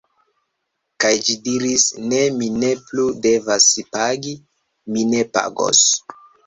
[1.03, 4.37] Kaj ĝi diris: ne, mi ne plu devas pagi,
[4.95, 5.89] mi ne pagos.